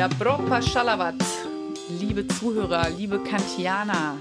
[0.00, 1.22] Dabropa Shalavat,
[2.00, 4.16] liebe Zuhörer, liebe Kantianer,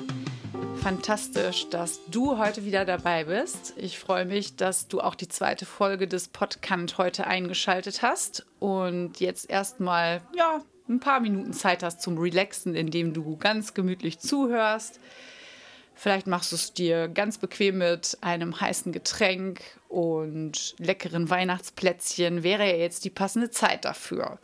[0.84, 3.76] fantastisch, dass du heute wieder dabei bist.
[3.78, 9.22] Ich freue mich, dass du auch die zweite Folge des Podcast heute eingeschaltet hast und
[9.22, 15.00] jetzt erstmal ja, ein paar Minuten Zeit hast zum Relaxen, indem du ganz gemütlich zuhörst.
[15.96, 22.44] Vielleicht machst du es dir ganz bequem mit einem heißen Getränk und leckeren Weihnachtsplätzchen.
[22.44, 24.40] Wäre ja jetzt die passende Zeit dafür.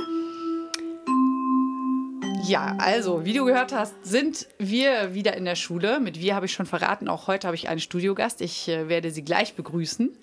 [2.48, 6.00] Ja, also, wie du gehört hast, sind wir wieder in der Schule.
[6.00, 7.08] Mit wir habe ich schon verraten.
[7.08, 8.40] Auch heute habe ich einen Studiogast.
[8.42, 10.16] Ich äh, werde sie gleich begrüßen.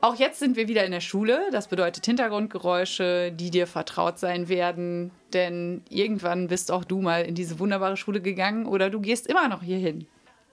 [0.00, 1.40] Auch jetzt sind wir wieder in der Schule.
[1.50, 5.10] Das bedeutet Hintergrundgeräusche, die dir vertraut sein werden.
[5.32, 9.48] Denn irgendwann bist auch du mal in diese wunderbare Schule gegangen oder du gehst immer
[9.48, 10.06] noch hierhin.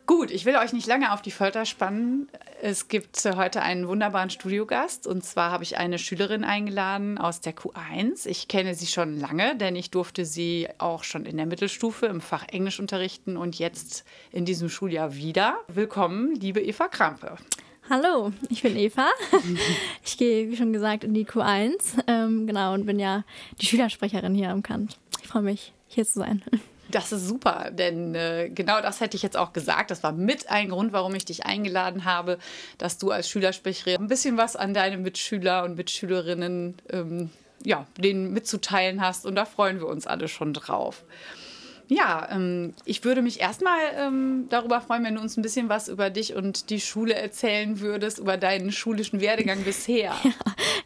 [0.08, 2.30] Gut, ich will euch nicht lange auf die Folter spannen.
[2.62, 7.54] Es gibt heute einen wunderbaren Studiogast und zwar habe ich eine Schülerin eingeladen aus der
[7.54, 8.26] Q1.
[8.26, 12.22] Ich kenne sie schon lange, denn ich durfte sie auch schon in der Mittelstufe im
[12.22, 15.58] Fach Englisch unterrichten und jetzt in diesem Schuljahr wieder.
[15.68, 17.36] Willkommen, liebe Eva Krampe.
[17.90, 19.10] Hallo, ich bin Eva.
[20.06, 22.04] Ich gehe, wie schon gesagt, in die Q1.
[22.08, 23.26] Ähm, genau, und bin ja
[23.60, 24.98] die Schülersprecherin hier am Kant.
[25.22, 26.44] Ich freue mich, hier zu sein.
[26.90, 29.92] Das ist super, denn äh, genau das hätte ich jetzt auch gesagt.
[29.92, 32.38] Das war mit ein Grund, warum ich dich eingeladen habe,
[32.78, 37.30] dass du als Schülersprecherin ein bisschen was an deine Mitschüler und Mitschülerinnen ähm,
[37.64, 39.26] ja, denen mitzuteilen hast.
[39.26, 41.04] Und da freuen wir uns alle schon drauf.
[41.90, 45.88] Ja, ähm, ich würde mich erstmal ähm, darüber freuen, wenn du uns ein bisschen was
[45.88, 50.14] über dich und die Schule erzählen würdest, über deinen schulischen Werdegang bisher.
[50.28, 50.34] Ja,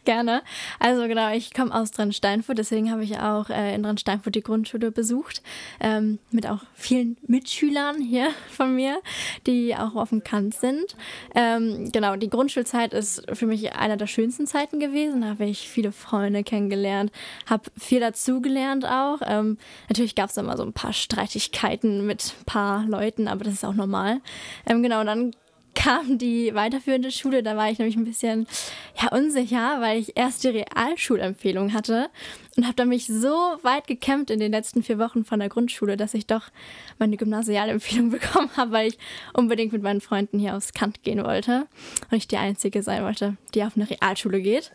[0.06, 0.42] gerne.
[0.80, 4.92] Also genau, ich komme aus Drensteinfurt, deswegen habe ich auch äh, in Drensteinfurt die Grundschule
[4.92, 5.42] besucht,
[5.80, 9.02] ähm, mit auch vielen Mitschülern hier von mir,
[9.48, 10.96] die auch auf dem Kant sind.
[11.34, 15.22] Ähm, genau, die Grundschulzeit ist für mich einer der schönsten Zeiten gewesen.
[15.22, 17.12] Da habe ich viele Freunde kennengelernt,
[17.48, 19.22] habe viel dazugelernt auch.
[19.26, 19.58] Ähm,
[19.90, 23.66] natürlich gab es immer so ein paar Streitigkeiten mit ein paar Leuten, aber das ist
[23.66, 24.22] auch normal.
[24.66, 25.34] Ähm, genau, dann
[25.74, 28.48] kam die weiterführende Schule, da war ich nämlich ein bisschen
[29.02, 32.10] ja, unsicher, weil ich erst die Realschulempfehlung hatte
[32.58, 35.98] und habe dann mich so weit gekämpft in den letzten vier Wochen von der Grundschule,
[35.98, 36.50] dass ich doch
[37.00, 39.00] meine Gymnasialempfehlung bekommen habe, weil ich
[39.34, 41.68] unbedingt mit meinen Freunden hier aufs Kant gehen wollte
[42.12, 44.72] und ich die Einzige sein wollte, die auf eine Realschule geht.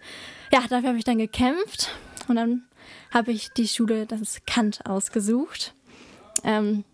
[0.52, 1.90] Ja, dafür habe ich dann gekämpft
[2.26, 2.64] und dann
[3.12, 5.75] habe ich die Schule, das ist Kant, ausgesucht.
[6.46, 6.84] Ähm,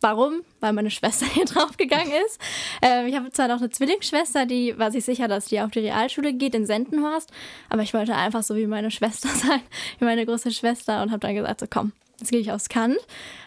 [0.00, 0.42] warum?
[0.60, 2.40] Weil meine Schwester hier draufgegangen ist.
[2.80, 5.80] Ähm, ich habe zwar noch eine Zwillingsschwester, die war sich sicher, dass die auf die
[5.80, 7.32] Realschule geht in Sendenhorst,
[7.68, 9.60] aber ich wollte einfach so wie meine Schwester sein,
[9.98, 12.98] wie meine große Schwester und habe dann gesagt, so komm, jetzt gehe ich aufs Kant.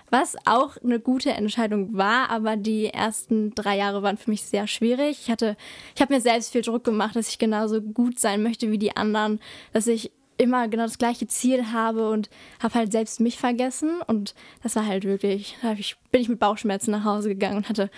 [0.09, 4.65] Was auch eine gute Entscheidung war, aber die ersten drei Jahre waren für mich sehr
[4.65, 5.19] schwierig.
[5.23, 5.57] Ich hatte,
[5.95, 8.95] ich habe mir selbst viel Druck gemacht, dass ich genauso gut sein möchte wie die
[8.95, 9.41] anderen,
[9.73, 12.29] dass ich immer genau das gleiche Ziel habe und
[12.61, 14.01] habe halt selbst mich vergessen.
[14.07, 17.69] Und das war halt wirklich, da ich, bin ich mit Bauchschmerzen nach Hause gegangen und
[17.69, 17.89] hatte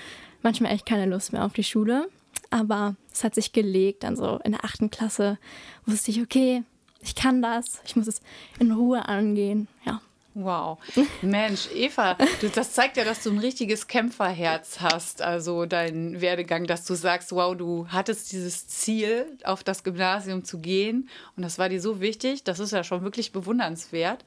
[0.42, 2.10] manchmal echt keine Lust mehr auf die Schule.
[2.50, 5.38] Aber es hat sich gelegt, dann so in der achten Klasse
[5.86, 6.64] wusste ich, okay,
[7.02, 8.22] ich kann das, ich muss es
[8.60, 9.68] in Ruhe angehen.
[9.86, 10.02] Ja,
[10.36, 10.78] Wow.
[11.22, 12.16] Mensch, Eva,
[12.56, 15.22] das zeigt ja, dass du ein richtiges Kämpferherz hast.
[15.22, 20.60] Also dein Werdegang, dass du sagst, wow, du hattest dieses Ziel, auf das Gymnasium zu
[20.60, 21.10] gehen.
[21.36, 22.44] Und das war dir so wichtig.
[22.44, 24.24] Das ist ja schon wirklich bewundernswert.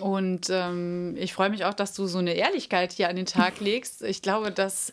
[0.00, 3.60] Und ähm, ich freue mich auch, dass du so eine Ehrlichkeit hier an den Tag
[3.60, 4.02] legst.
[4.02, 4.92] Ich glaube, das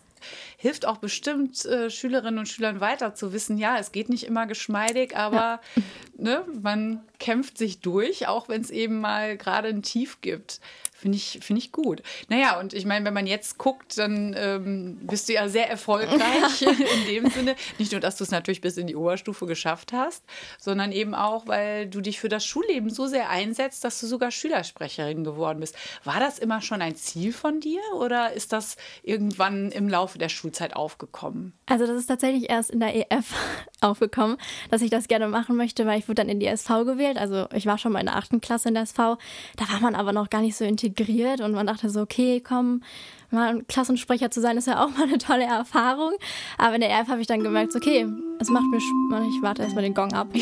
[0.58, 4.48] hilft auch bestimmt äh, Schülerinnen und Schülern weiter zu wissen, ja, es geht nicht immer
[4.48, 5.84] geschmeidig, aber ja.
[6.18, 10.60] ne, man kämpft sich durch, auch wenn es eben mal gerade ein Tief gibt.
[11.04, 12.02] Finde ich, find ich gut.
[12.30, 16.62] Naja, und ich meine, wenn man jetzt guckt, dann ähm, bist du ja sehr erfolgreich
[16.62, 17.58] in dem Sinne.
[17.78, 20.24] Nicht nur, dass du es natürlich bis in die Oberstufe geschafft hast,
[20.58, 24.32] sondern eben auch, weil du dich für das Schulleben so sehr einsetzt, dass du sogar
[24.32, 25.76] Schülersprecherin geworden bist.
[26.06, 30.30] War das immer schon ein Ziel von dir oder ist das irgendwann im Laufe der
[30.30, 31.54] Schulzeit aufgekommen?
[31.66, 33.34] Also das ist tatsächlich erst in der EF
[33.82, 34.38] aufgekommen,
[34.70, 37.18] dass ich das gerne machen möchte, weil ich wurde dann in die SV gewählt.
[37.18, 39.18] Also ich war schon mal in der achten Klasse in der SV.
[39.58, 42.82] Da war man aber noch gar nicht so integriert und man dachte so, okay, komm,
[43.34, 46.14] mal ein Klassensprecher zu sein, ist ja auch mal eine tolle Erfahrung.
[46.58, 48.08] Aber in der EF habe ich dann gemerkt, okay,
[48.40, 50.28] es macht mir Spaß, ich warte erstmal den Gong ab.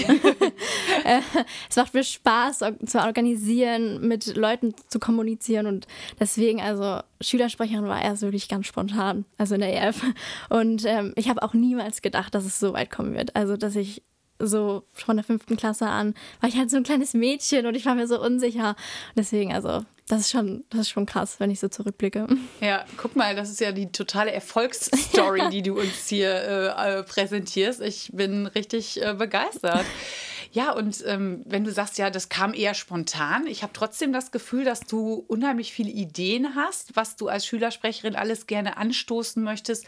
[1.03, 1.21] Äh,
[1.69, 5.87] es macht mir Spaß zu organisieren, mit Leuten zu kommunizieren und
[6.19, 10.03] deswegen, also Schülersprecherin war erst wirklich ganz spontan, also in der EF.
[10.49, 13.35] Und ähm, ich habe auch niemals gedacht, dass es so weit kommen wird.
[13.35, 14.03] Also, dass ich
[14.47, 17.85] so von der fünften Klasse an war ich halt so ein kleines Mädchen und ich
[17.85, 18.75] war mir so unsicher.
[19.15, 22.27] Deswegen, also, das ist schon, das ist schon krass, wenn ich so zurückblicke.
[22.59, 27.03] Ja, guck mal, das ist ja die totale Erfolgsstory, die du uns hier äh, äh,
[27.03, 27.81] präsentierst.
[27.81, 29.85] Ich bin richtig äh, begeistert.
[30.53, 34.31] Ja, und ähm, wenn du sagst, ja, das kam eher spontan, ich habe trotzdem das
[34.31, 39.85] Gefühl, dass du unheimlich viele Ideen hast, was du als Schülersprecherin alles gerne anstoßen möchtest,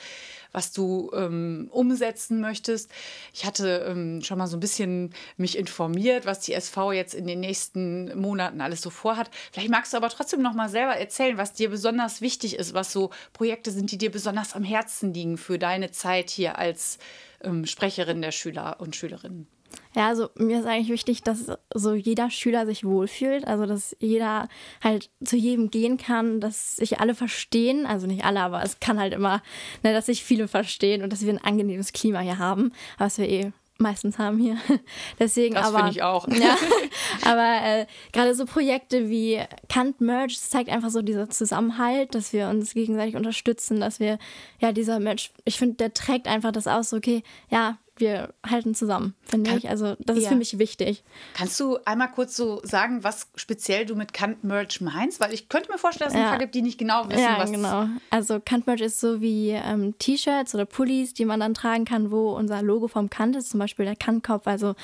[0.53, 2.89] was du ähm, umsetzen möchtest.
[3.33, 7.27] Ich hatte ähm, schon mal so ein bisschen mich informiert, was die SV jetzt in
[7.27, 9.29] den nächsten Monaten alles so vorhat.
[9.51, 12.93] Vielleicht magst du aber trotzdem noch mal selber erzählen, was dir besonders wichtig ist, was
[12.93, 16.99] so Projekte sind, die dir besonders am Herzen liegen für deine Zeit hier als
[17.41, 19.52] ähm, Sprecherin der Schüler und Schülerinnen.
[19.95, 24.47] Ja, also mir ist eigentlich wichtig, dass so jeder Schüler sich wohlfühlt, also dass jeder
[24.83, 28.99] halt zu jedem gehen kann, dass sich alle verstehen, also nicht alle, aber es kann
[28.99, 29.41] halt immer,
[29.83, 33.29] ne, dass sich viele verstehen und dass wir ein angenehmes Klima hier haben, was wir
[33.29, 34.57] eh meistens haben hier.
[35.19, 36.27] Deswegen das finde ich auch.
[36.33, 36.57] Ja,
[37.23, 39.39] aber äh, gerade so Projekte wie
[39.69, 44.17] Kant Merge zeigt einfach so dieser Zusammenhalt, dass wir uns gegenseitig unterstützen, dass wir
[44.59, 49.13] ja dieser Merch, ich finde, der trägt einfach das aus, okay, ja, wir halten zusammen,
[49.23, 49.69] finde ich.
[49.69, 50.29] Also das ist ja.
[50.29, 51.03] für mich wichtig.
[51.35, 55.19] Kannst du einmal kurz so sagen, was speziell du mit Kant Merch meinst?
[55.19, 56.25] Weil ich könnte mir vorstellen, dass es ja.
[56.25, 57.51] ein paar gibt, die nicht genau wissen, ja, was...
[57.51, 57.87] Ja, genau.
[58.09, 62.11] Also Kant Merch ist so wie ähm, T-Shirts oder Pullis, die man dann tragen kann,
[62.11, 64.47] wo unser Logo vom Kant ist, zum Beispiel der Kant-Kopf.
[64.47, 64.75] Also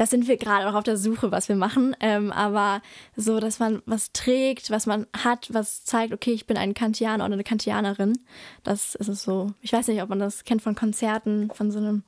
[0.00, 1.94] das sind wir gerade auch auf der Suche, was wir machen.
[2.00, 2.80] Ähm, aber
[3.16, 7.22] so, dass man was trägt, was man hat, was zeigt, okay, ich bin ein Kantianer
[7.26, 8.18] oder eine Kantianerin.
[8.62, 9.52] Das ist es so.
[9.60, 12.02] Ich weiß nicht, ob man das kennt von Konzerten, von so einem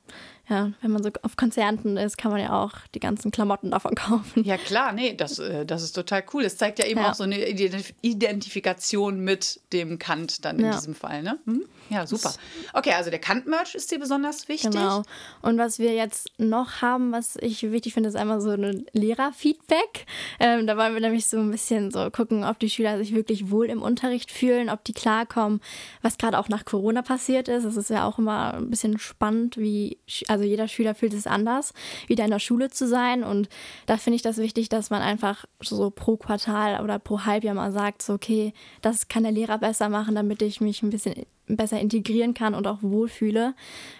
[0.49, 3.95] ja, wenn man so auf Konzerten ist, kann man ja auch die ganzen Klamotten davon
[3.95, 4.43] kaufen.
[4.43, 6.43] Ja, klar, nee, das, äh, das ist total cool.
[6.43, 7.11] Es zeigt ja eben ja.
[7.11, 10.71] auch so eine Identifikation mit dem Kant dann in ja.
[10.71, 11.39] diesem Fall, ne?
[11.45, 11.63] Hm?
[11.89, 12.33] Ja, super.
[12.73, 14.71] Okay, also der Kant-Merch ist dir besonders wichtig.
[14.71, 15.03] Genau.
[15.41, 20.05] Und was wir jetzt noch haben, was ich wichtig finde, ist einmal so ein Lehrerfeedback.
[20.39, 23.49] Ähm, da wollen wir nämlich so ein bisschen so gucken, ob die Schüler sich wirklich
[23.51, 25.61] wohl im Unterricht fühlen, ob die klarkommen,
[26.01, 27.65] was gerade auch nach Corona passiert ist.
[27.65, 29.99] Das ist ja auch immer ein bisschen spannend, wie
[30.33, 31.73] also jeder Schüler fühlt es anders,
[32.07, 33.23] wieder in der Schule zu sein.
[33.23, 33.49] Und
[33.85, 37.71] da finde ich das wichtig, dass man einfach so pro Quartal oder pro Halbjahr mal
[37.71, 41.79] sagt, so, okay, das kann der Lehrer besser machen, damit ich mich ein bisschen besser
[41.79, 43.53] integrieren kann und auch wohlfühle.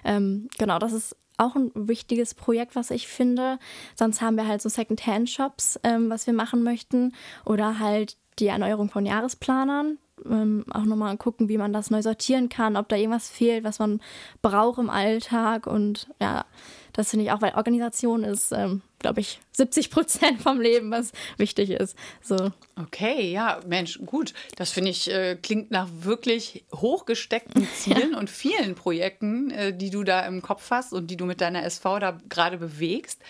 [0.04, 3.60] Ähm, genau, das ist auch ein wichtiges Projekt, was ich finde.
[3.96, 7.14] Sonst haben wir halt so Second-Hand-Shops, ähm, was wir machen möchten.
[7.46, 9.98] Oder halt die Erneuerung von Jahresplanern
[10.30, 13.80] ähm, auch nochmal gucken, wie man das neu sortieren kann, ob da irgendwas fehlt, was
[13.80, 14.02] man
[14.42, 15.68] braucht im Alltag.
[15.68, 16.46] Und ja,
[16.94, 21.12] das finde ich auch, weil Organisation ist, ähm, glaube ich, 70 Prozent vom Leben, was
[21.38, 21.98] wichtig ist.
[22.22, 22.52] So.
[22.76, 24.34] Okay, ja, Mensch, gut.
[24.56, 28.20] Das finde ich, äh, klingt nach wirklich hochgesteckten Zielen ja.
[28.20, 31.64] und vielen Projekten, äh, die du da im Kopf hast und die du mit deiner
[31.64, 33.22] SV da gerade bewegst.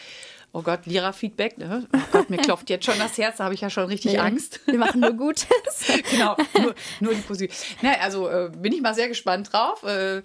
[0.55, 1.57] Oh Gott, Lehrerfeedback.
[1.57, 1.87] Ne?
[1.91, 4.19] Oh Gott, mir klopft jetzt schon das Herz, da habe ich ja schon richtig nee,
[4.19, 4.59] Angst.
[4.67, 5.47] Wir machen nur Gutes.
[6.11, 7.79] genau, nur, nur die Position.
[7.81, 10.21] Na, also äh, bin ich mal sehr gespannt drauf, äh,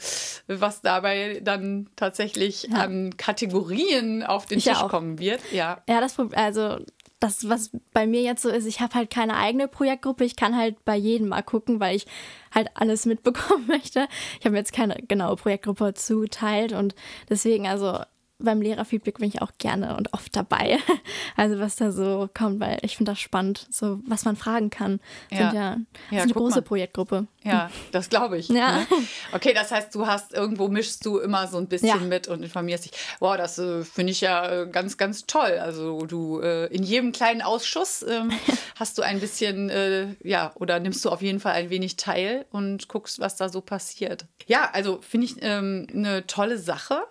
[0.47, 2.77] was dabei dann tatsächlich ja.
[2.77, 4.91] an Kategorien auf den ich Tisch auch.
[4.91, 5.41] kommen wird.
[5.51, 6.77] Ja, ja das also
[7.21, 10.25] das, was bei mir jetzt so ist, ich habe halt keine eigene Projektgruppe.
[10.25, 12.07] Ich kann halt bei jedem mal gucken, weil ich
[12.55, 14.09] halt alles mitbekommen möchte.
[14.41, 16.95] Ich habe jetzt keine genaue Projektgruppe zugeteilt und
[17.31, 17.99] deswegen, also
[18.39, 20.79] beim Lehrerfeedback bin ich auch gerne und oft dabei.
[21.37, 24.99] Also was da so kommt, weil ich finde das spannend, so was man fragen kann.
[25.31, 25.39] Ja.
[25.39, 25.77] Sind ja,
[26.11, 26.63] ja eine große mal.
[26.63, 27.29] Projektgruppe.
[27.45, 28.49] Ja, das glaube ich.
[28.49, 28.79] Ja.
[28.79, 28.87] Ne?
[29.33, 31.97] Okay, das heißt, du hast irgendwo mischst du immer so ein bisschen ja.
[31.97, 32.93] mit und informierst dich.
[33.21, 35.59] Wow, das äh, finde ich ja äh, ganz, ganz toll.
[35.61, 38.33] Also du äh, in jedem kleinen Ausschuss ähm,
[38.75, 42.47] hast du ein bisschen, äh, ja, oder nimmst du auf jeden Fall ein wenig teil
[42.51, 44.27] und guckst, was da so passiert.
[44.47, 47.03] Ja, also finde ich ähm, eine tolle Sache.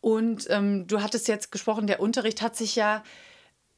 [0.00, 3.02] Und ähm, du hattest jetzt gesprochen, der Unterricht hat sich ja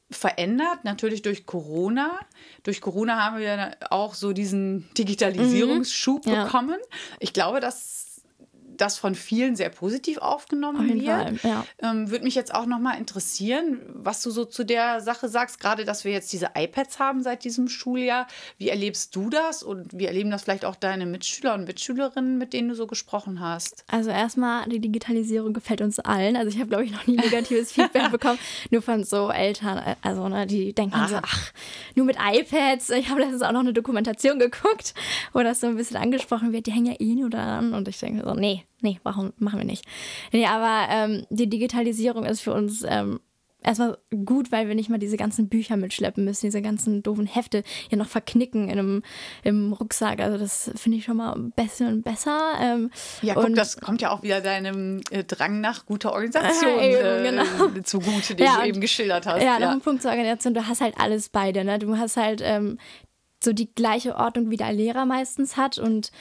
[0.09, 2.19] verändert, natürlich durch Corona.
[2.63, 6.31] Durch Corona haben wir auch so diesen Digitalisierungsschub mhm.
[6.31, 6.43] ja.
[6.45, 6.77] bekommen.
[7.19, 8.12] Ich glaube, dass
[8.77, 11.39] das von vielen sehr positiv aufgenommen wird.
[11.39, 11.65] Fall, ja.
[11.81, 15.59] ähm, Würde mich jetzt auch noch mal interessieren, was du so zu der Sache sagst,
[15.59, 18.27] gerade dass wir jetzt diese iPads haben seit diesem Schuljahr.
[18.57, 22.53] Wie erlebst du das und wie erleben das vielleicht auch deine Mitschüler und Mitschülerinnen, mit
[22.53, 23.83] denen du so gesprochen hast?
[23.87, 26.35] Also erstmal, die Digitalisierung gefällt uns allen.
[26.35, 28.39] Also ich habe, glaube ich, noch nie negatives Feedback bekommen,
[28.71, 31.07] nur von so Eltern, also ne, die denken Aha.
[31.07, 31.51] so, ach,
[31.95, 32.89] nur mit iPads.
[32.91, 34.93] Ich habe letztens auch noch eine Dokumentation geguckt,
[35.33, 37.73] wo das so ein bisschen angesprochen wird, die hängen ja eh nur daran.
[37.73, 39.85] Und ich denke so, nee, nee, warum machen wir nicht?
[40.31, 43.19] Nee, aber ähm, die Digitalisierung ist für uns ähm,
[43.63, 47.63] erstmal gut, weil wir nicht mal diese ganzen Bücher mitschleppen müssen, diese ganzen doofen Hefte
[47.89, 49.03] ja noch verknicken in einem,
[49.43, 50.19] im Rucksack.
[50.19, 52.39] Also das finde ich schon mal besser und besser.
[52.61, 56.71] Ähm, ja, guck, und, das kommt ja auch wieder deinem äh, Drang nach guter Organisation
[56.79, 57.81] äh, genau.
[57.83, 59.41] zugute, den ja, du eben geschildert hast.
[59.41, 60.53] Ja, ja, noch ein Punkt zur Organisation.
[60.53, 61.63] Du hast halt alles beide.
[61.63, 61.79] Ne?
[61.79, 62.77] Du hast halt ähm,
[63.43, 66.11] so die gleiche Ordnung, wie der Lehrer meistens hat und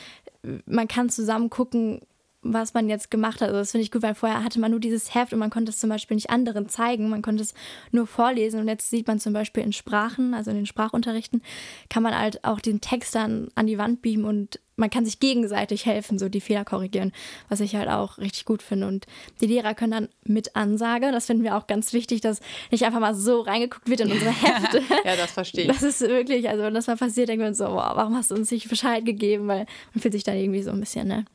[0.67, 2.01] man kann zusammen gucken,
[2.43, 3.49] was man jetzt gemacht hat.
[3.49, 5.71] Also das finde ich gut, weil vorher hatte man nur dieses Heft und man konnte
[5.71, 7.55] es zum Beispiel nicht anderen zeigen, man konnte es
[7.93, 11.43] nur vorlesen und jetzt sieht man zum Beispiel in Sprachen, also in den Sprachunterrichten,
[11.89, 15.21] kann man halt auch den Text dann an die Wand beamen und man kann sich
[15.21, 17.13] gegenseitig helfen, so die Fehler korrigieren,
[17.49, 18.89] was ich halt auch richtig gut finde.
[18.89, 19.07] Und
[19.41, 22.99] die Lehrer können dann mit Ansage, das finden wir auch ganz wichtig, dass nicht einfach
[22.99, 24.83] mal so reingeguckt wird in unsere Hefte.
[25.05, 25.69] ja, das verstehe ich.
[25.71, 28.31] Das ist wirklich, also wenn das mal passiert, denken wir uns so, wow, warum hast
[28.31, 29.47] du uns nicht Bescheid gegeben?
[29.47, 31.27] Weil man fühlt sich dann irgendwie so ein bisschen, ne?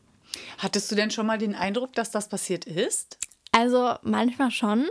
[0.58, 3.18] Hattest du denn schon mal den Eindruck, dass das passiert ist?
[3.52, 4.88] Also manchmal schon.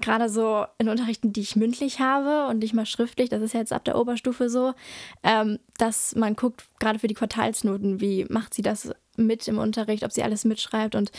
[0.00, 3.60] Gerade so in Unterrichten, die ich mündlich habe und nicht mal schriftlich, das ist ja
[3.60, 4.72] jetzt ab der Oberstufe so,
[5.22, 10.02] ähm, dass man guckt, gerade für die Quartalsnoten, wie macht sie das mit im Unterricht,
[10.02, 10.94] ob sie alles mitschreibt.
[10.94, 11.12] Und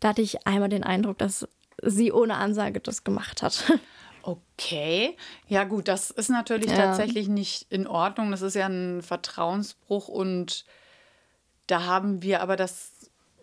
[0.00, 1.48] da hatte ich einmal den Eindruck, dass
[1.82, 3.72] sie ohne Ansage das gemacht hat.
[4.26, 6.76] Okay, ja gut, das ist natürlich ja.
[6.76, 8.32] tatsächlich nicht in Ordnung.
[8.32, 10.64] Das ist ja ein Vertrauensbruch und
[11.68, 12.94] da haben wir aber das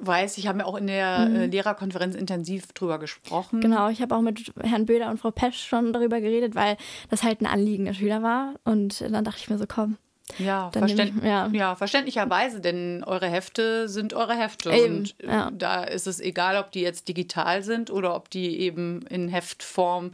[0.06, 1.36] weiß ich, haben wir auch in der mhm.
[1.36, 3.62] Äh, Lehrerkonferenz intensiv drüber gesprochen.
[3.62, 6.78] Genau, ich habe auch mit Herrn Böder und Frau Pesch schon darüber geredet, weil
[7.10, 8.56] das halt ein Anliegen der Schüler war.
[8.64, 9.98] Und dann dachte ich mir so, komm.
[10.38, 11.50] Ja, verständ ich, ja.
[11.52, 14.72] ja, verständlicherweise, denn eure Hefte sind eure Hefte.
[14.72, 15.52] Eben, und äh, ja.
[15.52, 20.12] da ist es egal, ob die jetzt digital sind oder ob die eben in Heftform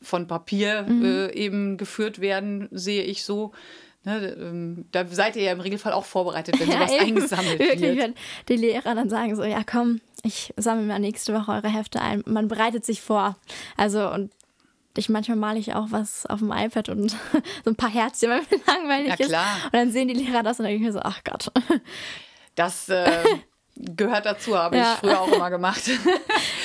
[0.00, 1.04] von Papier mhm.
[1.04, 3.52] äh, eben geführt werden, sehe ich so.
[4.04, 7.80] Ne, ähm, da seid ihr ja im Regelfall auch vorbereitet, wenn sowas ja, eingesammelt Wirklich,
[7.80, 7.98] wird.
[7.98, 8.14] wenn
[8.48, 12.22] die Lehrer dann sagen so, ja komm, ich sammle mal nächste Woche eure Hefte ein.
[12.26, 13.36] Man bereitet sich vor.
[13.76, 14.30] Also und
[14.96, 17.10] ich manchmal male ich auch was auf dem iPad und
[17.64, 19.56] so ein paar Herzchen, weil mir langweilig ja, klar.
[19.56, 19.64] ist.
[19.64, 21.50] Und dann sehen die Lehrer das und dann denke ich mir so, ach Gott.
[22.54, 23.24] Das äh,
[23.74, 24.94] gehört dazu, habe ja.
[24.94, 25.82] ich früher auch immer gemacht.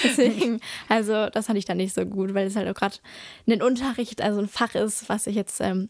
[0.03, 2.97] Deswegen, also das fand ich dann nicht so gut, weil es halt auch gerade
[3.47, 5.89] ein Unterricht, also ein Fach ist, was ich jetzt ähm,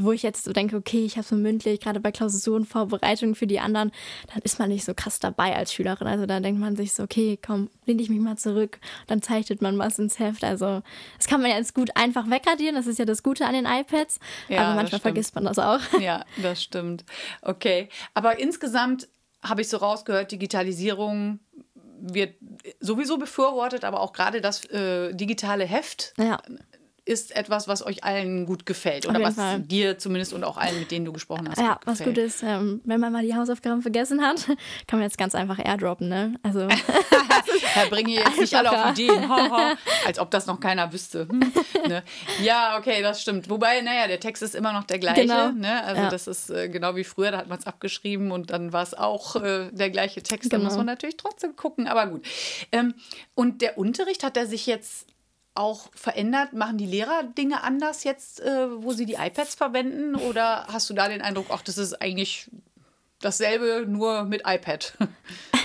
[0.00, 3.60] wo ich jetzt so denke, okay, ich habe so mündlich, gerade bei Klausurenvorbereitungen für die
[3.60, 3.92] anderen,
[4.32, 6.06] dann ist man nicht so krass dabei als Schülerin.
[6.06, 9.60] Also da denkt man sich so, okay, komm, lehne ich mich mal zurück, dann zeichnet
[9.60, 10.44] man was ins Heft.
[10.44, 10.82] Also
[11.18, 14.18] das kann man jetzt gut einfach wegradieren, das ist ja das Gute an den iPads,
[14.48, 15.80] ja, aber manchmal vergisst man das auch.
[16.00, 17.04] Ja, das stimmt.
[17.42, 19.08] Okay, aber insgesamt
[19.42, 21.38] habe ich so rausgehört, Digitalisierung
[22.00, 22.34] wird
[22.80, 26.40] sowieso befürwortet, aber auch gerade das äh, digitale Heft ja
[27.04, 29.06] ist etwas, was euch allen gut gefällt.
[29.08, 29.60] Oder was Fall.
[29.60, 31.58] dir zumindest und auch allen, mit denen du gesprochen hast.
[31.58, 34.46] Ja, was gut ist, ähm, wenn man mal die Hausaufgaben vergessen hat,
[34.86, 36.34] kann man jetzt ganz einfach airdroppen, ne?
[36.42, 36.68] Also.
[37.76, 39.30] ja, bringe jetzt nicht alle auf Ideen.
[40.06, 41.28] Als ob das noch keiner wüsste.
[41.28, 41.52] Hm,
[41.88, 42.02] ne?
[42.42, 43.50] Ja, okay, das stimmt.
[43.50, 45.22] Wobei, naja, der Text ist immer noch der gleiche.
[45.22, 45.50] Genau.
[45.50, 45.82] Ne?
[45.82, 46.08] Also, ja.
[46.08, 48.94] das ist äh, genau wie früher, da hat man es abgeschrieben und dann war es
[48.94, 50.50] auch äh, der gleiche Text.
[50.50, 50.62] Genau.
[50.62, 52.24] Da muss man natürlich trotzdem gucken, aber gut.
[52.70, 52.94] Ähm,
[53.34, 55.11] und der Unterricht hat er sich jetzt
[55.54, 56.52] auch verändert?
[56.52, 60.14] Machen die Lehrer Dinge anders jetzt, äh, wo sie die iPads verwenden?
[60.14, 62.50] Oder hast du da den Eindruck, ach, das ist eigentlich
[63.22, 64.94] dasselbe, nur mit iPad?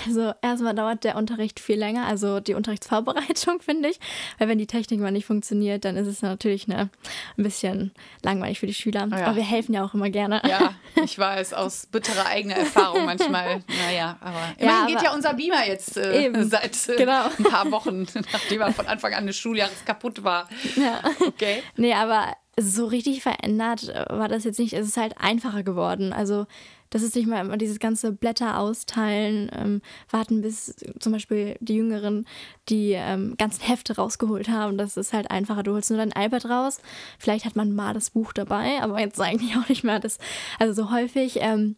[0.07, 3.99] Also erstmal dauert der Unterricht viel länger, also die Unterrichtsvorbereitung, finde ich.
[4.37, 6.89] Weil wenn die Technik mal nicht funktioniert, dann ist es natürlich ne,
[7.37, 7.91] ein bisschen
[8.23, 9.07] langweilig für die Schüler.
[9.11, 9.25] Oh ja.
[9.25, 10.41] Aber wir helfen ja auch immer gerne.
[10.47, 13.63] Ja, ich weiß, aus bitterer eigener Erfahrung manchmal.
[13.85, 17.25] Naja, aber immerhin ja, geht ja unser Beamer jetzt äh, seit äh, genau.
[17.37, 20.47] ein paar Wochen, nachdem er von Anfang an des Schuljahres kaputt war.
[20.77, 21.01] Ja.
[21.27, 21.63] Okay.
[21.75, 24.73] Nee, aber so richtig verändert war das jetzt nicht.
[24.73, 26.11] Es ist halt einfacher geworden.
[26.11, 26.47] Also
[26.89, 31.75] das ist nicht mal immer dieses ganze Blätter austeilen, ähm, warten, bis zum Beispiel die
[31.75, 32.25] Jüngeren
[32.69, 34.77] die ähm, ganzen Hefte rausgeholt haben.
[34.77, 35.63] Das ist halt einfacher.
[35.63, 36.79] Du holst nur dein iPad raus.
[37.19, 40.17] Vielleicht hat man mal das Buch dabei, aber jetzt eigentlich auch nicht mehr das,
[40.59, 41.37] also so häufig.
[41.41, 41.75] Ähm,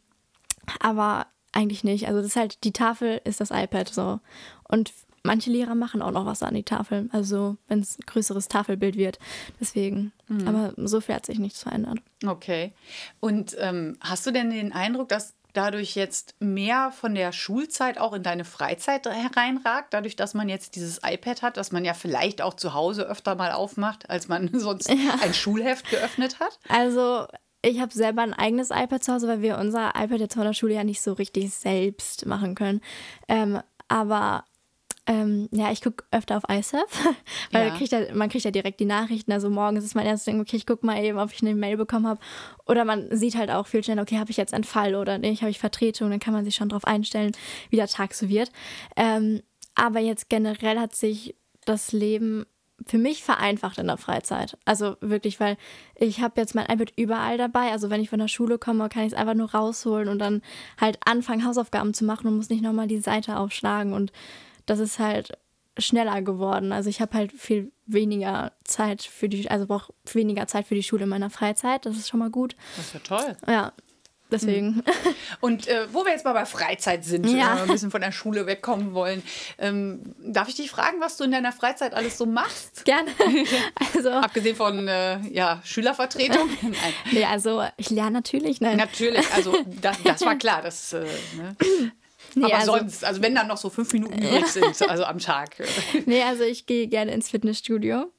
[0.80, 2.08] aber eigentlich nicht.
[2.08, 4.20] Also das ist halt, die Tafel ist das iPad so.
[4.68, 8.48] Und manche Lehrer machen auch noch was an die Tafel, also wenn es ein größeres
[8.48, 9.20] Tafelbild wird.
[9.60, 10.12] Deswegen.
[10.28, 10.48] Mhm.
[10.48, 12.00] Aber so viel hat sich nichts verändert.
[12.26, 12.74] Okay.
[13.20, 18.14] Und ähm, hast du denn den Eindruck, dass dadurch jetzt mehr von der Schulzeit auch
[18.14, 22.42] in deine Freizeit hereinragt, dadurch, dass man jetzt dieses iPad hat, das man ja vielleicht
[22.42, 25.18] auch zu Hause öfter mal aufmacht, als man sonst ja.
[25.22, 26.60] ein Schulheft geöffnet hat?
[26.68, 27.26] Also
[27.62, 30.54] ich habe selber ein eigenes iPad zu Hause, weil wir unser iPad jetzt von der
[30.54, 32.82] Schule ja nicht so richtig selbst machen können.
[33.28, 34.46] Ähm, aber
[35.10, 36.86] ähm, ja, ich gucke öfter auf iSurf,
[37.52, 37.76] weil ja.
[37.76, 39.32] kriegt ja, man kriegt ja direkt die Nachrichten.
[39.32, 41.78] Also morgens ist mein erstes Ding, okay, ich gucke mal eben, ob ich eine Mail
[41.78, 42.20] bekommen habe.
[42.68, 45.42] Oder man sieht halt auch viel schneller, okay, habe ich jetzt einen Fall oder nicht,
[45.42, 47.32] habe ich Vertretung, dann kann man sich schon darauf einstellen,
[47.72, 48.52] wie der Tag so wird.
[48.96, 49.42] Ähm,
[49.74, 51.36] aber jetzt generell hat sich
[51.66, 52.46] das Leben
[52.86, 54.58] für mich vereinfacht in der Freizeit.
[54.64, 55.58] Also wirklich, weil
[55.96, 57.72] ich habe jetzt mein iPad überall dabei.
[57.72, 60.44] Also wenn ich von der Schule komme, kann ich es einfach nur rausholen und dann
[60.80, 63.94] halt anfangen, Hausaufgaben zu machen und muss nicht nochmal die Seite aufschlagen.
[63.94, 64.12] Und
[64.70, 65.32] das ist halt
[65.78, 66.72] schneller geworden.
[66.72, 70.84] Also ich habe halt viel weniger Zeit für die, also brauche weniger Zeit für die
[70.84, 71.86] Schule in meiner Freizeit.
[71.86, 72.56] Das ist schon mal gut.
[72.76, 73.38] Das ist ja toll.
[73.48, 73.74] Ja.
[74.32, 74.84] Deswegen.
[75.42, 77.58] Und äh, wo wir jetzt mal bei Freizeit sind, Ja.
[77.58, 79.24] äh, ein bisschen von der Schule wegkommen wollen,
[79.58, 82.86] ähm, darf ich dich fragen, was du in deiner Freizeit alles so machst?
[82.86, 83.10] Gerne.
[83.96, 86.48] Also, Abgesehen von äh, ja, Schülervertretung?
[86.62, 86.74] Nein.
[87.12, 88.62] nee, also ich lerne natürlich.
[88.62, 88.78] Nein.
[88.78, 90.62] Natürlich, also das, das war klar.
[90.62, 91.56] Das, äh, ne?
[92.38, 95.56] Aber also- sonst, also wenn dann noch so fünf Minuten übrig sind, also am Tag.
[96.06, 98.12] Nee, also ich gehe gerne ins Fitnessstudio.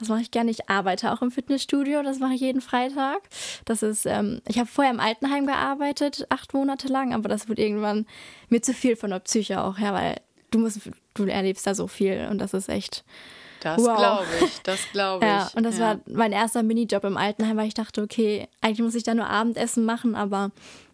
[0.00, 0.50] Das mache ich gerne.
[0.50, 2.02] Ich arbeite auch im Fitnessstudio.
[2.02, 3.20] Das mache ich jeden Freitag.
[3.66, 7.58] Das ist, ähm, ich habe vorher im Altenheim gearbeitet, acht Monate lang, aber das wird
[7.60, 8.06] irgendwann
[8.48, 10.16] mir zu viel von der Psyche auch, ja, weil
[10.50, 10.80] du musst,
[11.14, 13.04] du erlebst da so viel und das ist echt.
[13.62, 13.96] Das Wow.
[13.98, 15.30] glaube ich, das glaube ich.
[15.30, 15.84] Ja, und das Ja.
[15.88, 19.28] war mein erster Minijob im Altenheim, weil ich dachte, okay, eigentlich muss ich da nur
[19.28, 20.50] Abendessen machen, aber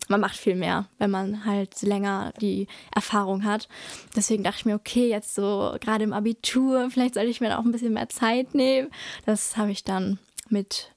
[0.08, 3.68] man macht viel mehr, wenn man halt länger die Erfahrung hat.
[4.14, 7.58] Deswegen dachte ich mir, okay, jetzt so gerade im Abitur, vielleicht sollte ich mir da
[7.58, 8.88] auch ein bisschen mehr Zeit nehmen.
[9.24, 10.92] Das habe ich dann mit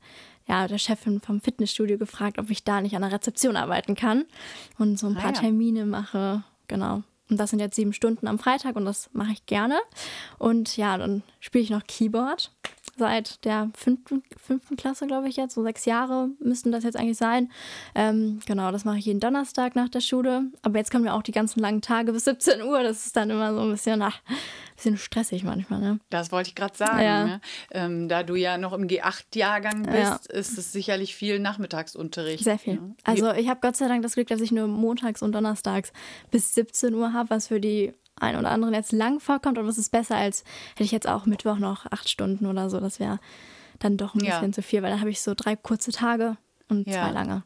[0.48, 4.26] ja, der Chefin vom Fitnessstudio gefragt, ob ich da nicht an der Rezeption arbeiten kann
[4.78, 5.42] und so ein Ah, paar ja.
[5.42, 6.44] Termine mache.
[6.68, 7.04] Genau.
[7.30, 9.78] Und das sind jetzt sieben Stunden am Freitag und das mache ich gerne.
[10.40, 12.52] Und ja, dann spiele ich noch Keyboard
[13.00, 15.56] seit der fünften, fünften Klasse, glaube ich jetzt.
[15.56, 17.52] So sechs Jahre müssten das jetzt eigentlich sein.
[17.96, 20.44] Ähm, genau, das mache ich jeden Donnerstag nach der Schule.
[20.62, 22.84] Aber jetzt kommen ja auch die ganzen langen Tage bis 17 Uhr.
[22.84, 24.36] Das ist dann immer so ein bisschen, ach, ein
[24.76, 25.80] bisschen stressig manchmal.
[25.80, 26.00] Ne?
[26.12, 27.02] Das wollte ich gerade sagen.
[27.02, 27.26] Ja.
[27.26, 27.42] Ne?
[27.72, 30.20] Ähm, da du ja noch im G8-Jahrgang bist, Ja.
[30.40, 32.44] ist es sicherlich viel Nachmittagsunterricht.
[32.44, 32.76] Sehr viel.
[32.76, 32.96] ne?
[33.04, 35.92] Also ich habe Gott sei Dank das Glück, dass ich nur montags und donnerstags
[36.32, 39.58] bis 17 Uhr habe, was für die ein oder anderen jetzt lang vorkommt.
[39.58, 42.80] Aber es ist besser, als hätte ich jetzt auch Mittwoch noch acht Stunden oder so.
[42.80, 43.20] Das wäre
[43.80, 44.32] dann doch ein Ja.
[44.36, 46.94] bisschen zu viel, weil dann habe ich so drei kurze Tage und Ja.
[47.00, 47.44] zwei lange.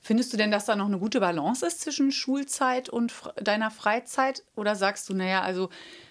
[0.00, 4.42] Findest du denn, dass da noch eine gute Balance ist zwischen Schulzeit und deiner Freizeit?
[4.54, 5.68] Oder sagst du, naja, also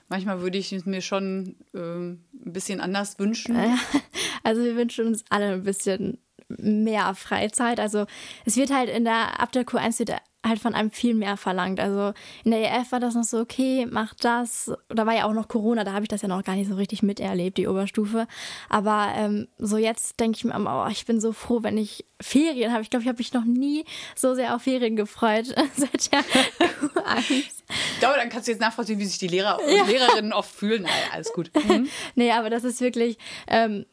[0.07, 3.57] manchmal würde ich es mir schon ähm, ein bisschen anders wünschen?
[4.43, 7.79] Also wir wünschen uns alle ein bisschen mehr Freizeit.
[7.79, 8.05] Also
[8.45, 10.11] es wird halt in der, ab der Q1 wird
[10.47, 11.79] halt von einem viel mehr verlangt.
[11.79, 14.71] Also in der EF war das noch so, okay, mach das.
[14.89, 16.75] Da war ja auch noch Corona, da habe ich das ja noch gar nicht so
[16.75, 18.27] richtig miterlebt, die Oberstufe.
[18.69, 22.71] Aber ähm, so jetzt denke ich mir oh, ich bin so froh, wenn ich Ferien
[22.71, 22.81] habe.
[22.83, 27.29] Ich glaube, ich habe mich noch nie so sehr auf Ferien gefreut seit der Q1.
[27.29, 30.83] Ich glaube, dann kannst du jetzt nachvollziehen, wie sich die Lehrer und Lehrerinnen oft fühlen.
[30.83, 31.51] Naja, alles gut.
[31.55, 31.89] Mhm.
[32.15, 33.17] Nee, aber das ist wirklich
[33.47, 33.85] ähm,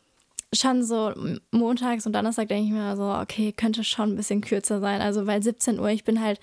[0.54, 1.12] schon so
[1.50, 5.00] montags und Donnerstag denke ich mir so, okay, könnte schon ein bisschen kürzer sein.
[5.00, 6.40] Also weil 17 Uhr, ich bin halt,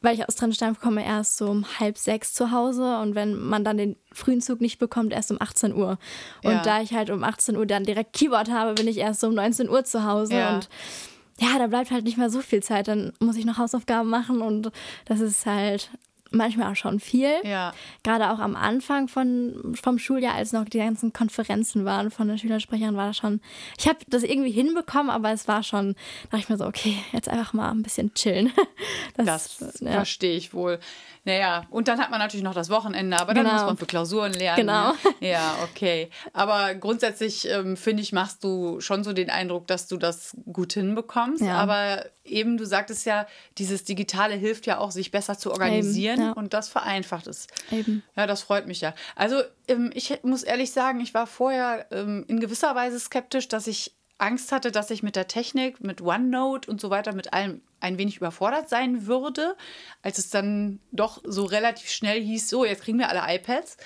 [0.00, 3.64] weil ich aus Trennstein komme, erst so um halb sechs zu Hause und wenn man
[3.64, 5.98] dann den frühen Zug nicht bekommt, erst um 18 Uhr.
[6.42, 6.62] Und Ja.
[6.62, 9.34] da ich halt um 18 Uhr dann direkt Keyboard habe, bin ich erst so um
[9.34, 10.54] 19 Uhr zu Hause Ja.
[10.54, 10.68] und
[11.38, 12.88] ja, da bleibt halt nicht mehr so viel Zeit.
[12.88, 14.70] Dann muss ich noch Hausaufgaben machen und
[15.04, 15.90] das ist halt
[16.30, 17.32] manchmal auch schon viel.
[17.44, 17.72] Ja.
[18.02, 22.38] Gerade auch am Anfang von, vom Schuljahr, als noch die ganzen Konferenzen waren von der
[22.38, 23.40] Schülersprecherin, war das schon.
[23.78, 25.94] Ich habe das irgendwie hinbekommen, aber es war schon,
[26.30, 28.52] dachte ich mir so, okay, jetzt einfach mal ein bisschen chillen.
[29.16, 29.92] Das ja.
[29.92, 30.78] verstehe ich wohl.
[31.26, 33.56] Naja, und dann hat man natürlich noch das Wochenende, aber dann Genau.
[33.56, 34.60] muss man für Klausuren lernen.
[34.60, 34.92] Genau.
[34.92, 34.96] Ne?
[35.28, 36.08] Ja, okay.
[36.32, 40.74] Aber grundsätzlich, ähm, finde ich, machst du schon so den Eindruck, dass du das gut
[40.74, 41.42] hinbekommst.
[41.42, 41.58] Ja.
[41.58, 43.26] Aber eben, du sagtest ja,
[43.58, 46.32] dieses Digitale hilft ja auch, sich besser zu organisieren ja.
[46.32, 47.48] und das vereinfacht es.
[47.72, 48.04] Eben.
[48.14, 48.94] Ja, das freut mich ja.
[49.16, 53.66] Also ähm, ich muss ehrlich sagen, ich war vorher ähm, in gewisser Weise skeptisch, dass
[53.66, 57.60] ich Angst hatte, dass ich mit der Technik, mit OneNote und so weiter, mit allem
[57.80, 59.56] ein wenig überfordert sein würde,
[60.02, 63.76] als es dann doch so relativ schnell hieß, so, jetzt kriegen wir alle iPads.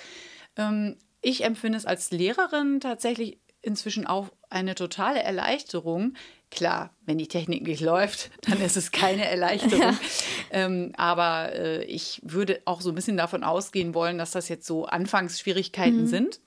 [0.57, 6.15] Ähm, ich empfinde es als Lehrerin tatsächlich inzwischen auch eine totale Erleichterung.
[6.51, 9.99] Klar, wenn die Technik nicht läuft, dann ist es keine Erleichterung.
[10.53, 14.67] Ähm, aber äh, ich würde auch so ein bisschen davon ausgehen wollen, dass das jetzt
[14.67, 16.41] so Anfangsschwierigkeiten sind.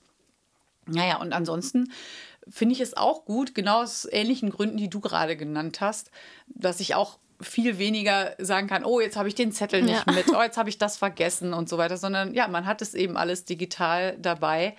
[0.84, 1.90] Naja, und ansonsten
[2.46, 6.10] finde ich es auch gut, genau aus ähnlichen Gründen, die du gerade genannt hast,
[6.48, 10.12] dass ich auch viel weniger sagen kann, oh, jetzt habe ich den Zettel nicht Ja.
[10.12, 12.94] mit, oh, jetzt habe ich das vergessen und so weiter, sondern ja, man hat es
[12.94, 14.76] eben alles digital dabei.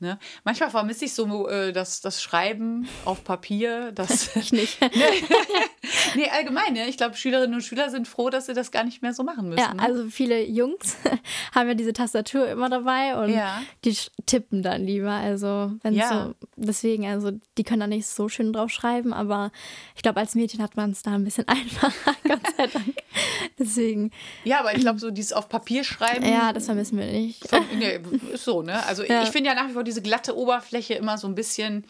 [0.00, 0.18] Ne?
[0.44, 3.90] Manchmal vermisse ich so äh, das, das Schreiben auf Papier.
[3.92, 4.78] Das, Ich nicht.
[6.16, 6.88] nee, allgemein, ne?
[6.88, 9.48] ich glaube, Schülerinnen und Schüler sind froh, dass sie das gar nicht mehr so machen
[9.48, 9.60] müssen.
[9.60, 9.82] Ja, ne?
[9.82, 10.96] also viele Jungs
[11.54, 13.62] haben ja diese Tastatur immer dabei und Ja.
[13.84, 15.10] die tippen dann lieber.
[15.12, 16.08] Also wenn Ja.
[16.08, 19.50] so, deswegen, also die können da nicht so schön drauf schreiben, aber
[19.94, 22.94] ich glaube, als Mädchen hat man es da ein bisschen einfacher, Gott sei Dank.
[23.58, 24.10] Deswegen,
[24.44, 26.24] ja, aber ich glaube, so dieses auf Papier schreiben.
[26.26, 27.48] ja, das vermissen wir nicht.
[27.48, 27.98] Von, nee,
[28.32, 28.84] ist so, ne?
[28.86, 29.22] Also Ja.
[29.22, 31.84] ich finde ja nach wie vor diese glatte Oberfläche immer so ein bisschen,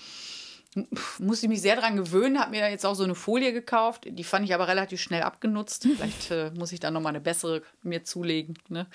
[0.75, 3.53] pf, muss ich mich sehr dran gewöhnen, habe mir da jetzt auch so eine Folie
[3.53, 5.89] gekauft, die fand ich aber relativ schnell abgenutzt.
[5.97, 8.87] Vielleicht äh, muss ich da nochmal eine bessere mir zulegen, ne?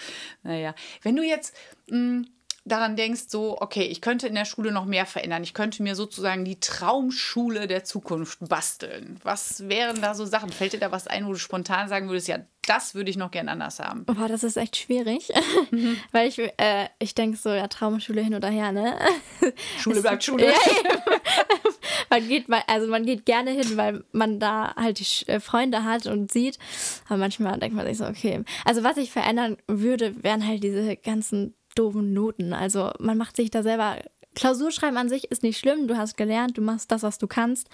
[0.44, 1.56] Naja, wenn du jetzt
[1.88, 2.26] mh,
[2.66, 5.44] daran denkst, so, okay, ich könnte in der Schule noch mehr verändern.
[5.44, 9.20] Ich könnte mir sozusagen die Traumschule der Zukunft basteln.
[9.24, 10.50] Was wären da so Sachen?
[10.50, 13.32] Fällt dir da was ein, wo du spontan sagen würdest, ja, das würde ich noch
[13.32, 14.06] gern anders haben?
[14.06, 15.30] Boah, das ist echt schwierig.
[15.72, 15.98] Mhm.
[16.12, 18.96] Weil ich, äh, ich denke so, ja, Traumschule hin oder her, ne?
[19.80, 20.46] Schule bleibt Schule.
[20.46, 20.54] Ja,
[22.10, 25.84] man geht mal, also man geht gerne hin, weil man da halt die äh, Freunde
[25.84, 26.60] hat und sieht.
[27.08, 28.44] Aber manchmal denkt man sich so, okay.
[28.66, 32.54] Also was ich verändern würde, wären halt diese ganzen doofen Noten.
[32.54, 33.98] Also man macht sich da selber.
[34.36, 37.70] Klausurschreiben an sich ist nicht schlimm, du hast gelernt, du machst das, was du kannst.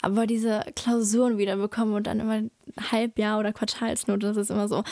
[0.00, 2.42] Aber diese Klausuren wieder bekommen und dann immer
[2.90, 4.84] Halbjahr oder Quartalsnote, das ist immer so.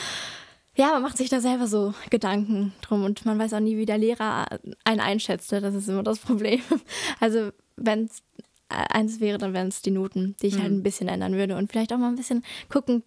[0.75, 3.87] Ja, man macht sich da selber so Gedanken drum und man weiß auch nie, wie
[3.87, 4.45] der Lehrer
[4.83, 5.51] einen einschätzt.
[5.51, 6.61] Das ist immer das Problem.
[7.19, 8.21] Also, wenn es
[8.69, 10.65] eins wäre, dann wären es die Noten, die ich halt mhm.
[10.65, 13.01] halt ein bisschen ändern würde und vielleicht auch mal ein bisschen gucken,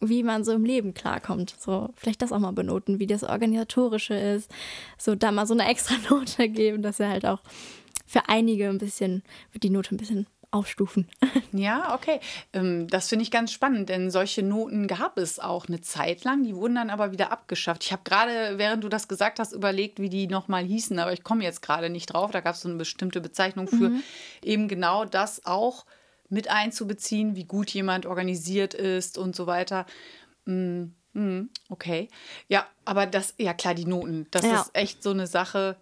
[0.00, 1.54] wie man so im Leben klarkommt.
[1.58, 4.50] So, vielleicht das auch mal benoten, wie das Organisatorische ist.
[4.98, 7.40] So, da mal so eine extra Note geben, dass er halt auch
[8.06, 9.22] für einige ein bisschen,
[9.54, 11.08] die Note ein bisschen aufstufen.
[11.52, 12.18] Ja, okay.
[12.52, 16.42] Ähm, das finde ich ganz spannend, denn solche Noten gab es auch eine Zeit lang.
[16.42, 17.84] Die wurden dann aber wieder abgeschafft.
[17.84, 21.22] Ich habe gerade, während du das gesagt hast, überlegt, wie die nochmal hießen, aber ich
[21.22, 22.32] komme jetzt gerade nicht drauf.
[22.32, 24.02] Da gab es so eine bestimmte Bezeichnung für mhm.
[24.42, 25.84] eben genau das auch
[26.34, 29.86] mit einzubeziehen, wie gut jemand organisiert ist und so weiter.
[30.44, 32.08] Mm, mm, okay.
[32.48, 34.60] Ja, aber das, ja klar, die Noten, das ja.
[34.60, 35.76] ist echt so eine Sache.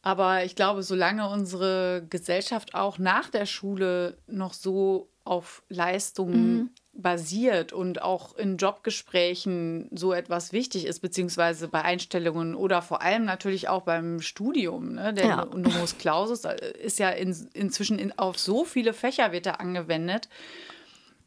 [0.00, 6.70] Aber ich glaube, solange unsere Gesellschaft auch nach der Schule noch so auf Leistungen mhm.
[6.92, 13.24] Basiert und auch in Jobgesprächen so etwas wichtig ist, beziehungsweise bei Einstellungen oder vor allem
[13.24, 14.94] natürlich auch beim Studium.
[14.94, 15.14] Ne?
[15.14, 15.44] Der ja.
[15.44, 20.28] Numerus Clausus äh, ist ja in, inzwischen in, auf so viele Fächer wird er angewendet.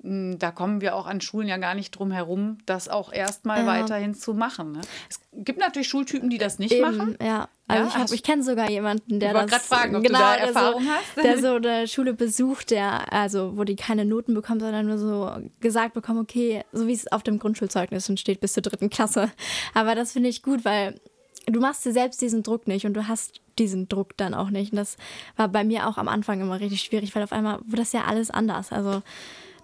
[0.04, 3.60] Hm, da kommen wir auch an Schulen ja gar nicht drum herum, das auch erstmal
[3.60, 3.66] ja.
[3.66, 4.74] weiterhin zu machen.
[4.74, 4.82] Ne?
[5.10, 7.18] Es gibt natürlich Schultypen, die das nicht Eben, machen.
[7.24, 8.06] Ja, also ja?
[8.06, 9.52] ich, ich kenne sogar jemanden, der ich das.
[9.52, 11.26] gerade fragen, ob genau, du da Erfahrung so, hast.
[11.26, 15.32] Der so eine Schule besucht, der also wo die keine Noten bekommen, sondern nur so
[15.62, 19.32] gesagt bekommen, okay, so wie es auf dem Grundschulzeugnis steht bis zur dritten Klasse.
[19.74, 21.00] Aber das finde ich gut, weil
[21.46, 24.74] du machst dir selbst diesen Druck nicht und du hast diesen Druck dann auch nicht.
[24.74, 24.98] Und das
[25.38, 28.04] war bei mir auch am Anfang immer richtig schwierig, weil auf einmal wurde das ja
[28.04, 28.74] alles anders.
[28.74, 29.02] Also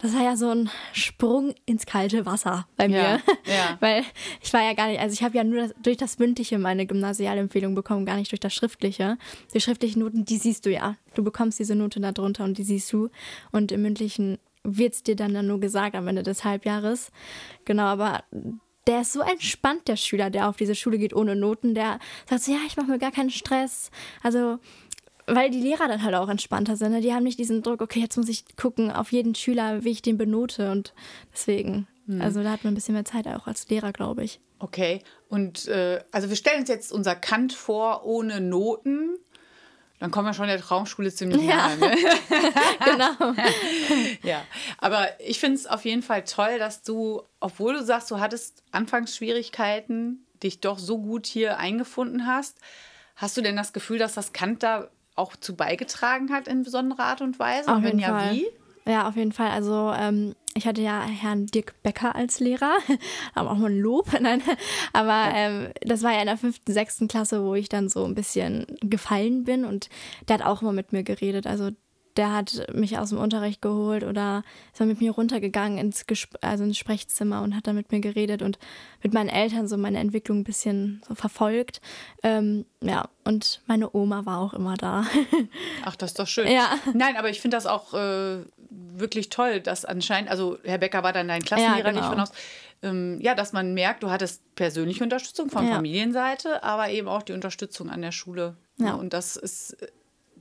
[0.01, 2.97] das war ja so ein Sprung ins kalte Wasser bei mir.
[2.97, 3.77] Ja, ja.
[3.79, 4.03] Weil
[4.41, 6.85] ich war ja gar nicht, also ich habe ja nur das, durch das Mündliche meine
[6.85, 9.17] Gymnasialempfehlung bekommen, gar nicht durch das Schriftliche.
[9.53, 10.95] Die schriftlichen Noten, die siehst du ja.
[11.15, 13.09] Du bekommst diese Note da drunter und die siehst du.
[13.51, 17.11] Und im Mündlichen wird es dir dann, dann nur gesagt am Ende des Halbjahres.
[17.65, 18.23] Genau, aber
[18.87, 21.75] der ist so entspannt, der Schüler, der auf diese Schule geht ohne Noten.
[21.75, 23.91] Der sagt so, ja, ich mache mir gar keinen Stress.
[24.23, 24.59] Also
[25.35, 26.91] weil die Lehrer dann halt auch entspannter sind.
[26.91, 27.01] Ne?
[27.01, 30.01] Die haben nicht diesen Druck, okay, jetzt muss ich gucken auf jeden Schüler, wie ich
[30.01, 30.71] den benote.
[30.71, 30.93] Und
[31.33, 32.21] deswegen, hm.
[32.21, 34.39] also da hat man ein bisschen mehr Zeit auch als Lehrer, glaube ich.
[34.59, 39.17] Okay, und äh, also wir stellen uns jetzt unser Kant vor ohne Noten.
[39.99, 41.75] Dann kommen wir schon der Traumschule ziemlich ja.
[41.75, 41.77] nahe.
[41.77, 41.95] Ne?
[42.85, 43.33] genau.
[44.23, 44.43] ja,
[44.77, 48.63] aber ich finde es auf jeden Fall toll, dass du, obwohl du sagst, du hattest
[48.71, 52.57] Anfangsschwierigkeiten, dich doch so gut hier eingefunden hast.
[53.15, 54.89] Hast du denn das Gefühl, dass das Kant da
[55.19, 57.69] auch zu beigetragen hat in besonderer Art und Weise?
[57.69, 58.35] Auf und wenn ja, Fall.
[58.35, 58.47] wie?
[58.85, 59.51] Ja, auf jeden Fall.
[59.51, 62.77] Also ähm, ich hatte ja Herrn Dirk Becker als Lehrer,
[63.35, 64.07] aber auch mal ein Lob.
[64.19, 64.41] Nein,
[64.93, 68.15] aber ähm, das war ja in der fünften, sechsten Klasse, wo ich dann so ein
[68.15, 69.89] bisschen gefallen bin und
[70.27, 71.45] der hat auch immer mit mir geredet.
[71.45, 71.69] Also
[72.19, 76.35] der hat mich aus dem Unterricht geholt oder ist dann mit mir runtergegangen ins, Gesp
[76.41, 78.59] also ins Sprechzimmer und hat dann mit mir geredet und
[79.01, 81.79] mit meinen Eltern so meine Entwicklung ein bisschen so verfolgt.
[82.21, 85.05] Ähm, ja, und meine Oma war auch immer da.
[85.85, 86.51] Ach, das ist doch schön.
[86.51, 86.77] Ja.
[86.93, 91.13] Nein, aber ich finde das auch äh, wirklich toll, dass anscheinend, also Herr Becker war
[91.13, 92.01] dann dein Klassenlehrer, ja, genau.
[92.01, 92.33] nicht von aus.
[92.81, 95.75] Ähm, ja, dass man merkt, du hattest persönliche Unterstützung von ja.
[95.75, 98.57] Familienseite, aber eben auch die Unterstützung an der Schule.
[98.77, 98.95] Ja.
[98.95, 99.77] Und das ist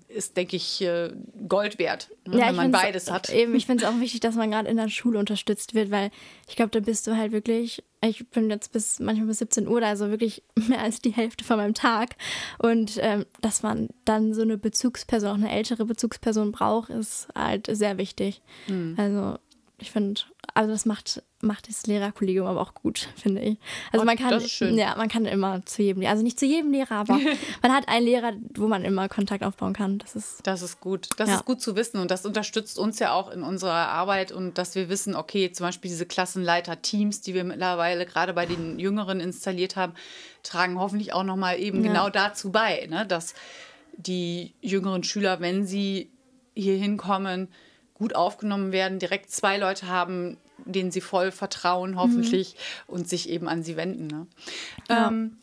[0.09, 1.13] ist, denke ich, äh,
[1.49, 3.29] Gold wert, ne, ja, wenn man beides hat.
[3.31, 6.11] Eben, ich finde es auch wichtig, dass man gerade in der Schule unterstützt wird, weil
[6.49, 9.83] ich glaube, da bist du halt wirklich, ich bin jetzt bis manchmal bis 17 Uhr,
[9.83, 12.17] also wirklich mehr als die Hälfte von meinem Tag.
[12.59, 17.69] Und ähm, dass man dann so eine Bezugsperson, auch eine ältere Bezugsperson braucht, ist halt
[17.71, 18.41] sehr wichtig.
[18.67, 18.95] Mhm.
[18.97, 19.39] Also
[19.81, 20.21] ich finde,
[20.55, 23.59] also das macht, macht das Lehrerkollegium aber auch gut, finde ich.
[23.93, 24.43] Also man kann,
[24.77, 27.19] ja, man kann immer zu jedem, also nicht zu jedem Lehrer, aber
[27.63, 29.99] man hat einen Lehrer, wo man immer Kontakt aufbauen kann.
[29.99, 31.09] Das ist, das ist gut.
[31.17, 31.37] Das ja.
[31.37, 34.75] ist gut zu wissen und das unterstützt uns ja auch in unserer Arbeit und dass
[34.75, 39.77] wir wissen, okay, zum Beispiel diese Klassenleiter-Teams, die wir mittlerweile gerade bei den Jüngeren installiert
[39.77, 39.95] haben,
[40.43, 41.93] tragen hoffentlich auch nochmal eben ja.
[41.93, 43.35] genau dazu bei, ne, dass
[43.97, 46.11] die jüngeren Schüler, wenn sie
[46.55, 47.49] hier hinkommen,
[47.99, 52.95] gut aufgenommen werden, direkt zwei Leute haben, denen sie voll vertrauen, hoffentlich, mhm.
[52.95, 54.07] und sich eben an sie wenden.
[54.07, 54.27] Ne?
[54.89, 55.09] Ja.
[55.09, 55.39] Ähm,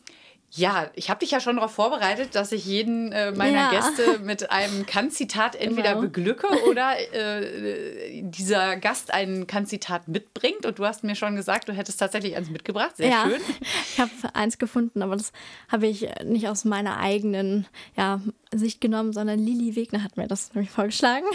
[0.52, 3.70] Ja, ich habe dich ja schon darauf vorbereitet, dass ich jeden äh, meiner ja.
[3.70, 6.00] Gäste mit einem Kann-Zitat entweder genau.
[6.02, 10.64] beglücke oder äh, dieser Gast ein Kann-Zitat mitbringt.
[10.64, 12.96] Und du hast mir schon gesagt, du hättest tatsächlich eins mitgebracht.
[12.96, 13.40] Sehr ja, schön.
[13.92, 15.32] Ich habe eins gefunden, aber das
[15.68, 17.66] habe ich nicht aus meiner eigenen
[17.96, 18.20] ja,
[18.54, 21.26] Sicht genommen, sondern Lili Wegner hat mir das nämlich vorgeschlagen.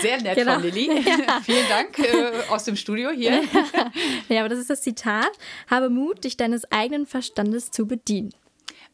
[0.00, 0.54] Sehr nett genau.
[0.54, 0.90] von Lili.
[1.02, 1.40] Ja.
[1.44, 3.42] Vielen Dank äh, aus dem Studio hier.
[4.28, 5.30] ja, aber das ist das Zitat.
[5.68, 8.32] Habe Mut, dich deines eigenen Verstandes zu bedienen.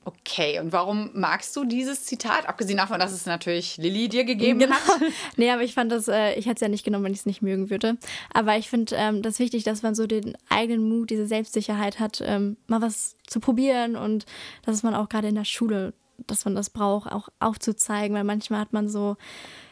[0.05, 2.49] Okay, und warum magst du dieses Zitat?
[2.49, 4.75] Abgesehen davon, dass es natürlich Lilly dir gegeben genau.
[4.75, 5.03] hat.
[5.37, 7.27] Nee, aber ich fand das, äh, ich hätte es ja nicht genommen, wenn ich es
[7.27, 7.99] nicht mögen würde.
[8.33, 12.23] Aber ich finde ähm, das wichtig, dass man so den eigenen Mut, diese Selbstsicherheit hat,
[12.25, 14.25] ähm, mal was zu probieren und
[14.65, 15.93] dass man auch gerade in der Schule,
[16.27, 19.17] dass man das braucht, auch aufzuzeigen, weil manchmal hat man so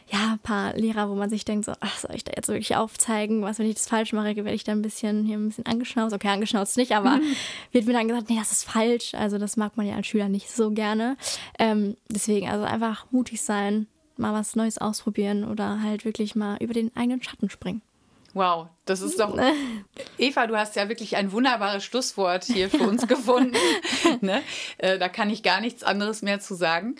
[0.09, 2.77] ja, ein paar Lehrer, wo man sich denkt, so, ach, soll ich da jetzt wirklich
[2.77, 3.41] aufzeigen?
[3.41, 6.15] Was, wenn ich das falsch mache, werde ich da ein bisschen hier ein bisschen angeschnauzt.
[6.15, 7.23] Okay, angeschnauzt nicht, aber mhm.
[7.73, 9.13] wird mir dann gesagt, nee, das ist falsch.
[9.15, 11.17] Also das mag man ja als Schüler nicht so gerne.
[11.59, 16.73] Ähm, deswegen, also einfach mutig sein, mal was Neues ausprobieren oder halt wirklich mal über
[16.73, 17.81] den eigenen Schatten springen.
[18.37, 19.35] Wow, das ist doch.
[20.19, 23.57] Eva, du hast ja wirklich ein wunderbares Schlusswort hier für uns gefunden.
[24.21, 24.43] ne?
[24.77, 26.97] äh, da kann ich gar nichts anderes mehr zu sagen.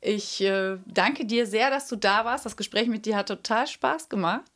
[0.00, 2.44] Ich äh, danke dir sehr, dass du da warst.
[2.44, 4.50] Das Gespräch mit dir hat total Spaß gemacht.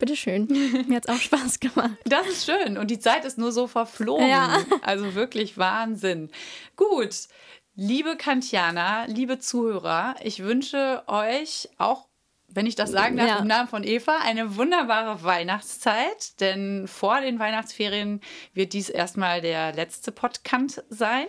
[0.00, 0.48] Bitteschön.
[0.88, 1.96] Mir hat es auch Spaß gemacht.
[2.04, 2.78] Das ist schön.
[2.78, 4.28] Und die Zeit ist nur so verflogen.
[4.28, 4.64] Ja.
[4.82, 6.30] Also wirklich Wahnsinn.
[6.74, 7.28] Gut.
[7.76, 12.06] Liebe Kantiana, liebe Zuhörer, ich wünsche euch auch
[12.48, 13.38] wenn ich das sagen darf, ja.
[13.38, 18.20] im Namen von Eva, eine wunderbare Weihnachtszeit, denn vor den Weihnachtsferien
[18.54, 21.26] wird dies erstmal der letzte Podcast sein.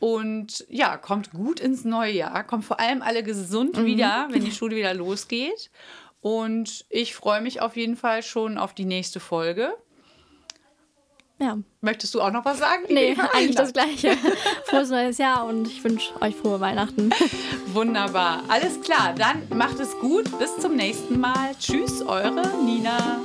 [0.00, 3.84] Und ja, kommt gut ins neue Jahr, kommt vor allem alle gesund mhm.
[3.86, 5.70] wieder, wenn die Schule wieder losgeht.
[6.20, 9.74] Und ich freue mich auf jeden Fall schon auf die nächste Folge.
[11.44, 11.58] Ja.
[11.82, 12.84] Möchtest du auch noch was sagen?
[12.88, 14.16] Nee, eigentlich das Gleiche.
[14.64, 17.10] Frohes neues Jahr und ich wünsche euch frohe Weihnachten.
[17.66, 18.42] Wunderbar.
[18.48, 20.38] Alles klar, dann macht es gut.
[20.38, 21.54] Bis zum nächsten Mal.
[21.60, 23.20] Tschüss, eure Nina.